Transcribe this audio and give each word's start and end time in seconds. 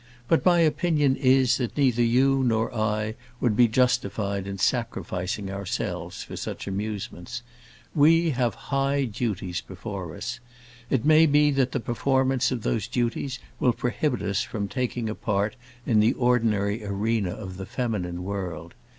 But 0.27 0.43
my 0.43 0.61
opinion 0.61 1.15
is, 1.15 1.57
that 1.59 1.77
neither 1.77 2.01
I 2.01 2.41
nor 2.43 2.71
you 3.05 3.13
would 3.39 3.55
be 3.55 3.67
justified 3.67 4.47
in 4.47 4.57
sacrificing 4.57 5.51
ourselves 5.51 6.23
for 6.23 6.35
such 6.35 6.65
amusements. 6.65 7.43
We 7.93 8.31
have 8.31 8.55
high 8.73 9.03
duties 9.05 9.61
before 9.61 10.15
us. 10.15 10.39
It 10.89 11.05
may 11.05 11.27
be 11.27 11.51
that 11.51 11.71
the 11.71 11.79
performance 11.79 12.49
of 12.49 12.63
those 12.63 12.87
duties 12.87 13.37
will 13.59 13.73
prohibit 13.73 14.23
us 14.23 14.41
from 14.41 14.67
taking 14.67 15.07
a 15.07 15.13
part 15.13 15.55
in 15.85 15.99
the 15.99 16.13
ordinary 16.13 16.83
arena 16.83 17.29
of 17.33 17.57
the 17.57 17.67
feminine 17.67 18.23
world. 18.23 18.73